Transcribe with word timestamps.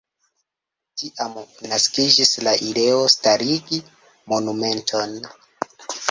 Tiam 0.99 1.33
naskiĝis 1.73 2.31
la 2.47 2.53
ideo 2.69 3.03
starigi 3.15 3.79
monumenton. 4.33 5.13